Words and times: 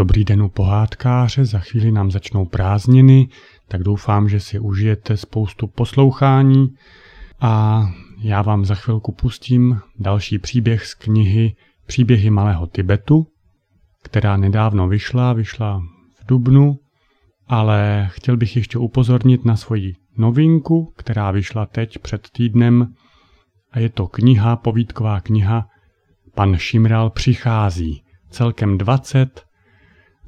Dobrý 0.00 0.24
den 0.24 0.42
u 0.42 0.48
pohádkáře, 0.48 1.44
za 1.44 1.58
chvíli 1.58 1.92
nám 1.92 2.10
začnou 2.10 2.44
prázdniny, 2.44 3.28
tak 3.68 3.82
doufám, 3.82 4.28
že 4.28 4.40
si 4.40 4.58
užijete 4.58 5.16
spoustu 5.16 5.66
poslouchání 5.66 6.68
a 7.40 7.82
já 8.18 8.42
vám 8.42 8.64
za 8.64 8.74
chvilku 8.74 9.12
pustím 9.12 9.80
další 9.98 10.38
příběh 10.38 10.86
z 10.86 10.94
knihy 10.94 11.54
Příběhy 11.86 12.30
malého 12.30 12.66
Tibetu, 12.66 13.26
která 14.02 14.36
nedávno 14.36 14.88
vyšla, 14.88 15.32
vyšla 15.32 15.82
v 16.20 16.26
Dubnu, 16.26 16.76
ale 17.46 18.08
chtěl 18.12 18.36
bych 18.36 18.56
ještě 18.56 18.78
upozornit 18.78 19.44
na 19.44 19.56
svoji 19.56 19.94
novinku, 20.16 20.92
která 20.96 21.30
vyšla 21.30 21.66
teď 21.66 21.98
před 21.98 22.28
týdnem 22.32 22.94
a 23.72 23.78
je 23.78 23.88
to 23.88 24.06
kniha, 24.06 24.56
povídková 24.56 25.20
kniha 25.20 25.66
Pan 26.34 26.56
Šimral 26.56 27.10
přichází. 27.10 28.02
Celkem 28.30 28.78
20 28.78 29.49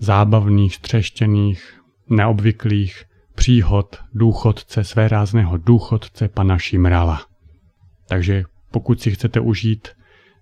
zábavných, 0.03 0.75
střeštěných, 0.75 1.81
neobvyklých 2.11 3.05
příhod 3.35 3.97
důchodce, 4.15 4.85
své 4.85 5.09
rázného 5.09 5.57
důchodce 5.57 6.29
pana 6.29 6.59
Šimrala. 6.59 7.27
Takže 8.09 8.45
pokud 8.71 9.01
si 9.01 9.11
chcete 9.11 9.41
užít 9.41 9.89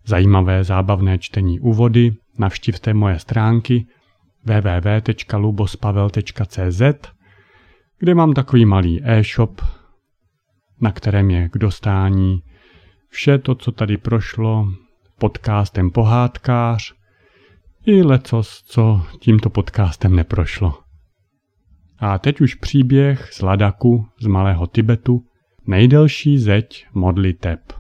zajímavé 0.05 0.65
zábavné 0.65 1.19
čtení 1.19 1.61
úvody, 1.61 2.12
navštivte 2.39 2.95
moje 2.95 3.19
stránky 3.19 3.87
www.lubospavel.cz, 4.45 6.83
kde 7.98 8.15
mám 8.15 8.33
takový 8.33 8.65
malý 8.65 9.01
e-shop, 9.05 9.62
na 10.81 10.92
kterém 10.92 11.31
je 11.31 11.48
k 11.48 11.59
dostání 11.59 12.42
vše 13.09 13.39
to, 13.39 13.55
co 13.55 13.73
tady 13.73 13.97
prošlo 13.97 14.69
podcastem 15.19 15.91
Pohádkář 15.91 17.00
i 17.87 18.02
lecos, 18.02 18.62
co 18.62 19.07
tímto 19.20 19.51
podcastem 19.51 20.16
neprošlo. 20.16 20.79
A 21.98 22.19
teď 22.19 22.41
už 22.41 22.55
příběh 22.55 23.28
z 23.33 23.42
Ladaku 23.42 24.06
z 24.20 24.27
Malého 24.27 24.67
Tibetu, 24.67 25.25
nejdelší 25.67 26.39
zeď 26.39 26.86
modliteb. 26.92 27.80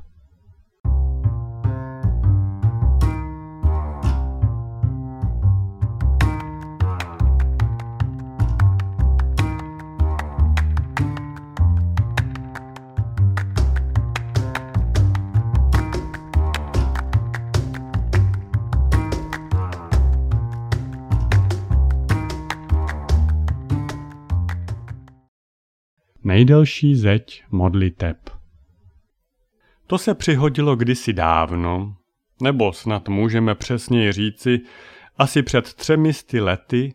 Nejdelší 26.30 26.96
zeď 26.96 27.44
modliteb. 27.50 28.16
To 29.86 29.98
se 29.98 30.14
přihodilo 30.14 30.76
kdysi 30.76 31.12
dávno, 31.12 31.96
nebo 32.42 32.72
snad 32.72 33.08
můžeme 33.08 33.54
přesněji 33.54 34.12
říci, 34.12 34.60
asi 35.18 35.42
před 35.42 35.74
třemi 35.74 36.12
sty 36.12 36.40
lety, 36.40 36.94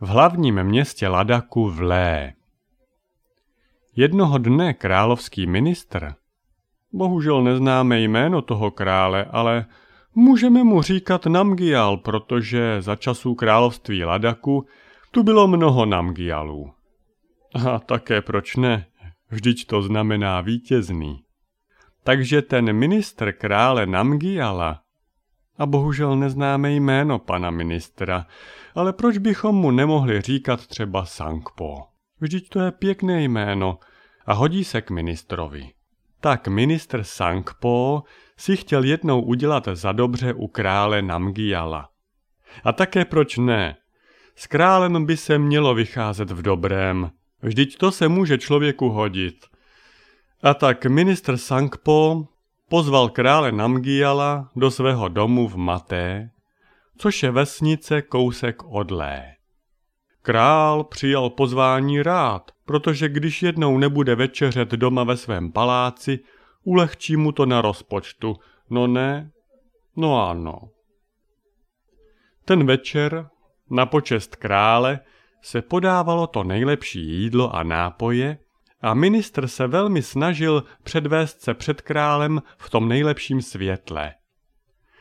v 0.00 0.08
hlavním 0.08 0.62
městě 0.62 1.08
Ladaku 1.08 1.70
v 1.70 1.80
Lé. 1.80 2.32
Jednoho 3.96 4.38
dne 4.38 4.74
královský 4.74 5.46
ministr, 5.46 6.14
bohužel 6.92 7.42
neznáme 7.42 8.00
jméno 8.00 8.42
toho 8.42 8.70
krále, 8.70 9.24
ale 9.24 9.66
můžeme 10.14 10.64
mu 10.64 10.82
říkat 10.82 11.26
Namgial, 11.26 11.96
protože 11.96 12.82
za 12.82 12.96
časů 12.96 13.34
království 13.34 14.04
Ladaku 14.04 14.66
tu 15.10 15.22
bylo 15.22 15.48
mnoho 15.48 15.86
Namgialů. 15.86 16.76
A 17.56 17.78
také 17.78 18.22
proč 18.22 18.56
ne? 18.56 18.86
Vždyť 19.30 19.66
to 19.66 19.82
znamená 19.82 20.40
vítězný. 20.40 21.22
Takže 22.04 22.42
ten 22.42 22.72
ministr 22.72 23.32
krále 23.32 23.86
Namgiala, 23.86 24.80
a 25.58 25.66
bohužel 25.66 26.16
neznáme 26.16 26.72
jméno 26.72 27.18
pana 27.18 27.50
ministra, 27.50 28.26
ale 28.74 28.92
proč 28.92 29.18
bychom 29.18 29.54
mu 29.54 29.70
nemohli 29.70 30.20
říkat 30.20 30.66
třeba 30.66 31.06
Sangpo? 31.06 31.82
Vždyť 32.20 32.48
to 32.48 32.60
je 32.60 32.70
pěkné 32.70 33.22
jméno 33.22 33.78
a 34.26 34.32
hodí 34.32 34.64
se 34.64 34.82
k 34.82 34.90
ministrovi. 34.90 35.70
Tak 36.20 36.48
ministr 36.48 37.04
Sangpo 37.04 38.02
si 38.36 38.56
chtěl 38.56 38.84
jednou 38.84 39.22
udělat 39.22 39.68
za 39.72 39.92
dobře 39.92 40.34
u 40.34 40.46
krále 40.46 41.02
Namgiala. 41.02 41.88
A 42.64 42.72
také 42.72 43.04
proč 43.04 43.36
ne? 43.36 43.76
S 44.34 44.46
králem 44.46 45.06
by 45.06 45.16
se 45.16 45.38
mělo 45.38 45.74
vycházet 45.74 46.30
v 46.30 46.42
dobrém, 46.42 47.10
Vždyť 47.46 47.78
to 47.78 47.92
se 47.92 48.08
může 48.08 48.38
člověku 48.38 48.88
hodit. 48.88 49.46
A 50.42 50.54
tak 50.54 50.86
ministr 50.86 51.36
Sangpo 51.36 52.26
pozval 52.68 53.08
krále 53.08 53.52
Namgiala 53.52 54.50
do 54.56 54.70
svého 54.70 55.08
domu 55.08 55.48
v 55.48 55.56
Maté, 55.56 56.30
což 56.98 57.22
je 57.22 57.30
vesnice 57.30 58.02
kousek 58.02 58.62
od 58.64 58.90
Lé. 58.90 59.34
Král 60.22 60.84
přijal 60.84 61.30
pozvání 61.30 62.02
rád, 62.02 62.50
protože 62.64 63.08
když 63.08 63.42
jednou 63.42 63.78
nebude 63.78 64.14
večeřet 64.14 64.68
doma 64.68 65.04
ve 65.04 65.16
svém 65.16 65.52
paláci, 65.52 66.18
ulehčí 66.64 67.16
mu 67.16 67.32
to 67.32 67.46
na 67.46 67.60
rozpočtu. 67.60 68.36
No 68.70 68.86
ne? 68.86 69.30
No 69.96 70.28
ano. 70.28 70.60
Ten 72.44 72.66
večer, 72.66 73.28
na 73.70 73.86
počest 73.86 74.36
krále, 74.36 75.00
se 75.46 75.62
podávalo 75.62 76.26
to 76.26 76.44
nejlepší 76.44 77.00
jídlo 77.00 77.54
a 77.56 77.62
nápoje 77.62 78.38
a 78.80 78.94
ministr 78.94 79.48
se 79.48 79.66
velmi 79.66 80.02
snažil 80.02 80.64
předvést 80.82 81.40
se 81.40 81.54
před 81.54 81.80
králem 81.80 82.42
v 82.58 82.70
tom 82.70 82.88
nejlepším 82.88 83.42
světle. 83.42 84.14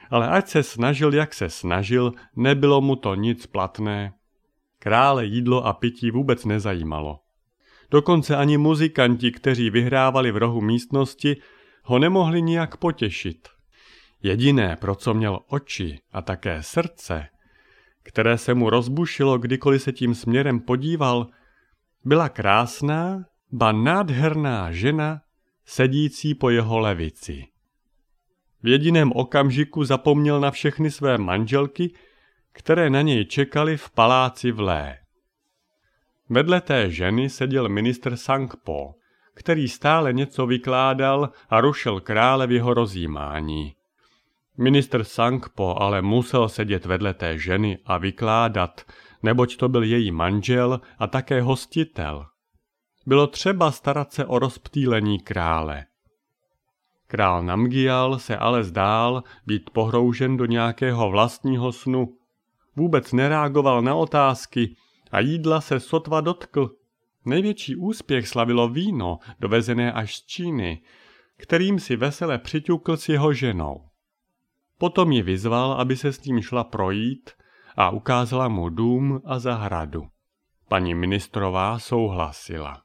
Ale 0.09 0.29
ať 0.29 0.47
se 0.47 0.63
snažil, 0.63 1.13
jak 1.13 1.33
se 1.33 1.49
snažil, 1.49 2.13
nebylo 2.35 2.81
mu 2.81 2.95
to 2.95 3.15
nic 3.15 3.45
platné. 3.45 4.13
Krále 4.79 5.25
jídlo 5.25 5.65
a 5.65 5.73
pití 5.73 6.11
vůbec 6.11 6.45
nezajímalo. 6.45 7.19
Dokonce 7.91 8.35
ani 8.35 8.57
muzikanti, 8.57 9.31
kteří 9.31 9.69
vyhrávali 9.69 10.31
v 10.31 10.37
rohu 10.37 10.61
místnosti, 10.61 11.37
ho 11.83 11.99
nemohli 11.99 12.41
nijak 12.41 12.77
potěšit. 12.77 13.47
Jediné, 14.23 14.75
pro 14.75 14.95
co 14.95 15.13
měl 15.13 15.39
oči 15.47 15.99
a 16.11 16.21
také 16.21 16.63
srdce, 16.63 17.27
které 18.05 18.37
se 18.37 18.53
mu 18.53 18.69
rozbušilo, 18.69 19.37
kdykoliv 19.37 19.81
se 19.81 19.91
tím 19.91 20.15
směrem 20.15 20.59
podíval, 20.59 21.27
byla 22.05 22.29
krásná, 22.29 23.25
ba 23.51 23.71
nádherná 23.71 24.71
žena, 24.71 25.21
sedící 25.65 26.35
po 26.35 26.49
jeho 26.49 26.79
levici. 26.79 27.47
V 28.63 28.67
jediném 28.67 29.11
okamžiku 29.11 29.83
zapomněl 29.83 30.39
na 30.39 30.51
všechny 30.51 30.91
své 30.91 31.17
manželky, 31.17 31.93
které 32.51 32.89
na 32.89 33.01
něj 33.01 33.25
čekali 33.25 33.77
v 33.77 33.89
paláci 33.89 34.51
v 34.51 34.59
Lé. 34.59 34.97
Vedle 36.29 36.61
té 36.61 36.91
ženy 36.91 37.29
seděl 37.29 37.69
ministr 37.69 38.17
Sangpo, 38.17 38.93
který 39.33 39.67
stále 39.67 40.13
něco 40.13 40.45
vykládal 40.45 41.29
a 41.49 41.61
rušil 41.61 42.01
krále 42.01 42.47
v 42.47 42.51
jeho 42.51 42.73
rozjímání. 42.73 43.75
Ministr 44.57 45.03
Sangpo 45.03 45.81
ale 45.81 46.01
musel 46.01 46.49
sedět 46.49 46.85
vedle 46.85 47.13
té 47.13 47.37
ženy 47.37 47.77
a 47.85 47.97
vykládat, 47.97 48.81
neboť 49.23 49.57
to 49.57 49.69
byl 49.69 49.83
její 49.83 50.11
manžel 50.11 50.81
a 50.99 51.07
také 51.07 51.41
hostitel. 51.41 52.25
Bylo 53.05 53.27
třeba 53.27 53.71
starat 53.71 54.13
se 54.13 54.25
o 54.25 54.39
rozptýlení 54.39 55.19
krále. 55.19 55.85
Král 57.07 57.43
Namgial 57.43 58.19
se 58.19 58.37
ale 58.37 58.63
zdál 58.63 59.23
být 59.45 59.69
pohroužen 59.69 60.37
do 60.37 60.45
nějakého 60.45 61.09
vlastního 61.09 61.71
snu. 61.71 62.17
Vůbec 62.75 63.13
nereagoval 63.13 63.81
na 63.81 63.95
otázky 63.95 64.75
a 65.11 65.19
jídla 65.19 65.61
se 65.61 65.79
sotva 65.79 66.21
dotkl. 66.21 66.69
Největší 67.25 67.75
úspěch 67.75 68.27
slavilo 68.27 68.69
víno, 68.69 69.19
dovezené 69.39 69.93
až 69.93 70.15
z 70.15 70.25
Číny, 70.25 70.81
kterým 71.37 71.79
si 71.79 71.95
vesele 71.95 72.37
přiťukl 72.37 72.97
s 72.97 73.09
jeho 73.09 73.33
ženou. 73.33 73.81
Potom 74.77 75.11
ji 75.11 75.21
vyzval, 75.21 75.71
aby 75.71 75.97
se 75.97 76.13
s 76.13 76.23
ním 76.23 76.41
šla 76.41 76.63
projít 76.63 77.29
a 77.75 77.89
ukázala 77.89 78.47
mu 78.47 78.69
dům 78.69 79.21
a 79.25 79.39
zahradu. 79.39 80.07
Paní 80.69 80.95
ministrová 80.95 81.79
souhlasila. 81.79 82.81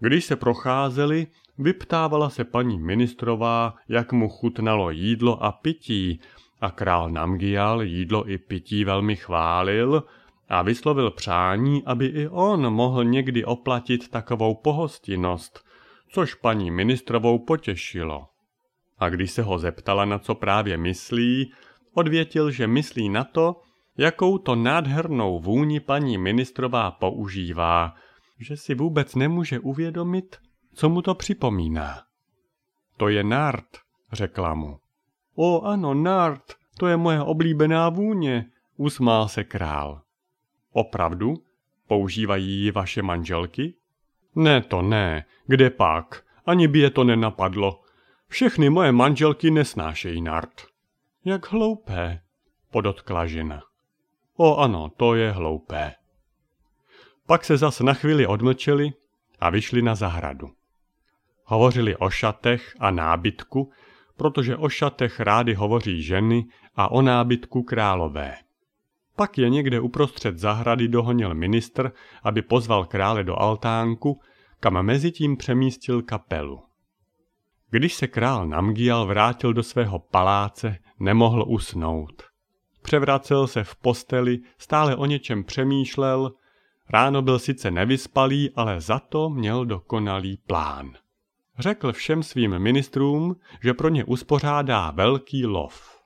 Když 0.00 0.24
se 0.24 0.36
procházeli, 0.36 1.26
vyptávala 1.58 2.30
se 2.30 2.44
paní 2.44 2.78
ministrová, 2.78 3.74
jak 3.88 4.12
mu 4.12 4.28
chutnalo 4.28 4.90
jídlo 4.90 5.42
a 5.44 5.52
pití, 5.52 6.20
a 6.60 6.70
král 6.70 7.10
Namgial 7.10 7.82
jídlo 7.82 8.30
i 8.30 8.38
pití 8.38 8.84
velmi 8.84 9.16
chválil 9.16 10.04
a 10.48 10.62
vyslovil 10.62 11.10
přání, 11.10 11.82
aby 11.84 12.06
i 12.06 12.28
on 12.28 12.70
mohl 12.72 13.04
někdy 13.04 13.44
oplatit 13.44 14.08
takovou 14.08 14.54
pohostinnost, 14.54 15.64
což 16.08 16.34
paní 16.34 16.70
ministrovou 16.70 17.38
potěšilo 17.38 18.31
a 19.02 19.08
když 19.08 19.30
se 19.30 19.42
ho 19.42 19.58
zeptala, 19.58 20.04
na 20.04 20.18
co 20.18 20.34
právě 20.34 20.76
myslí, 20.76 21.52
odvětil, 21.94 22.50
že 22.50 22.66
myslí 22.66 23.08
na 23.08 23.24
to, 23.24 23.60
jakou 23.98 24.38
to 24.38 24.54
nádhernou 24.54 25.40
vůni 25.40 25.80
paní 25.80 26.18
ministrová 26.18 26.90
používá, 26.90 27.94
že 28.38 28.56
si 28.56 28.74
vůbec 28.74 29.14
nemůže 29.14 29.58
uvědomit, 29.58 30.36
co 30.74 30.88
mu 30.88 31.02
to 31.02 31.14
připomíná. 31.14 32.02
To 32.96 33.08
je 33.08 33.24
nart, 33.24 33.68
řekla 34.12 34.54
mu. 34.54 34.78
O 35.34 35.62
ano, 35.62 35.94
nart, 35.94 36.54
to 36.78 36.86
je 36.86 36.96
moje 36.96 37.22
oblíbená 37.22 37.88
vůně, 37.88 38.46
usmál 38.76 39.28
se 39.28 39.44
král. 39.44 40.00
Opravdu? 40.72 41.34
Používají 41.86 42.62
ji 42.62 42.70
vaše 42.70 43.02
manželky? 43.02 43.74
Ne, 44.34 44.60
to 44.62 44.82
ne, 44.82 45.24
kde 45.46 45.70
pak, 45.70 46.24
ani 46.46 46.68
by 46.68 46.78
je 46.78 46.90
to 46.90 47.04
nenapadlo. 47.04 47.82
Všechny 48.32 48.70
moje 48.70 48.92
manželky 48.92 49.50
nesnášejí 49.50 50.22
nart. 50.22 50.62
Jak 51.24 51.52
hloupé, 51.52 52.20
podotkla 52.70 53.26
žena. 53.26 53.62
O 54.36 54.56
ano, 54.56 54.90
to 54.96 55.14
je 55.14 55.30
hloupé. 55.30 55.92
Pak 57.26 57.44
se 57.44 57.56
zas 57.56 57.80
na 57.80 57.94
chvíli 57.94 58.26
odmlčeli 58.26 58.92
a 59.40 59.50
vyšli 59.50 59.82
na 59.82 59.94
zahradu. 59.94 60.50
Hovořili 61.44 61.96
o 61.96 62.10
šatech 62.10 62.74
a 62.78 62.90
nábytku, 62.90 63.70
protože 64.16 64.56
o 64.56 64.68
šatech 64.68 65.20
rády 65.20 65.54
hovoří 65.54 66.02
ženy 66.02 66.44
a 66.76 66.90
o 66.90 67.02
nábytku 67.02 67.62
králové. 67.62 68.34
Pak 69.16 69.38
je 69.38 69.50
někde 69.50 69.80
uprostřed 69.80 70.38
zahrady 70.38 70.88
dohonil 70.88 71.34
ministr, 71.34 71.92
aby 72.22 72.42
pozval 72.42 72.84
krále 72.84 73.24
do 73.24 73.36
altánku, 73.36 74.20
kam 74.60 74.82
mezi 74.82 75.12
tím 75.12 75.36
přemístil 75.36 76.02
kapelu. 76.02 76.71
Když 77.72 77.94
se 77.94 78.06
král 78.06 78.48
Namgial 78.48 79.06
vrátil 79.06 79.52
do 79.52 79.62
svého 79.62 79.98
paláce, 79.98 80.78
nemohl 81.00 81.44
usnout. 81.48 82.22
Převracel 82.82 83.46
se 83.46 83.64
v 83.64 83.76
posteli, 83.76 84.38
stále 84.58 84.96
o 84.96 85.06
něčem 85.06 85.44
přemýšlel, 85.44 86.32
ráno 86.88 87.22
byl 87.22 87.38
sice 87.38 87.70
nevyspalý, 87.70 88.50
ale 88.56 88.80
za 88.80 88.98
to 88.98 89.30
měl 89.30 89.64
dokonalý 89.66 90.36
plán. 90.36 90.92
Řekl 91.58 91.92
všem 91.92 92.22
svým 92.22 92.58
ministrům, 92.58 93.36
že 93.62 93.74
pro 93.74 93.88
ně 93.88 94.04
uspořádá 94.04 94.90
velký 94.90 95.46
lov. 95.46 96.00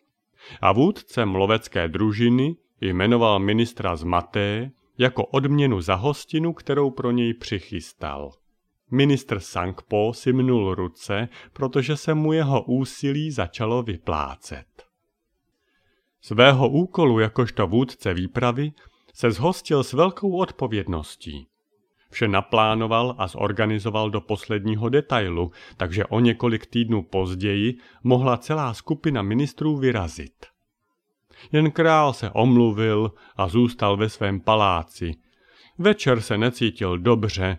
A 0.60 0.72
vůdcem 0.72 1.34
lovecké 1.34 1.88
družiny 1.88 2.56
jmenoval 2.80 3.38
ministra 3.38 3.96
z 3.96 4.04
Maté 4.04 4.70
jako 4.98 5.24
odměnu 5.24 5.80
za 5.80 5.94
hostinu, 5.94 6.52
kterou 6.52 6.90
pro 6.90 7.10
něj 7.10 7.34
přichystal. 7.34 8.32
Ministr 8.90 9.40
Sankpo 9.40 10.12
si 10.12 10.32
mnul 10.32 10.74
ruce, 10.74 11.28
protože 11.52 11.96
se 11.96 12.14
mu 12.14 12.32
jeho 12.32 12.62
úsilí 12.62 13.30
začalo 13.30 13.82
vyplácet. 13.82 14.66
Svého 16.20 16.68
úkolu 16.68 17.18
jakožto 17.18 17.66
vůdce 17.66 18.14
výpravy 18.14 18.72
se 19.14 19.30
zhostil 19.30 19.84
s 19.84 19.92
velkou 19.92 20.36
odpovědností. 20.36 21.46
Vše 22.10 22.28
naplánoval 22.28 23.14
a 23.18 23.26
zorganizoval 23.26 24.10
do 24.10 24.20
posledního 24.20 24.88
detailu, 24.88 25.52
takže 25.76 26.04
o 26.04 26.20
několik 26.20 26.66
týdnů 26.66 27.02
později 27.02 27.78
mohla 28.02 28.36
celá 28.36 28.74
skupina 28.74 29.22
ministrů 29.22 29.76
vyrazit. 29.76 30.46
Jen 31.52 31.70
král 31.70 32.12
se 32.12 32.30
omluvil 32.30 33.12
a 33.36 33.48
zůstal 33.48 33.96
ve 33.96 34.08
svém 34.08 34.40
paláci. 34.40 35.14
Večer 35.78 36.20
se 36.20 36.38
necítil 36.38 36.98
dobře 36.98 37.58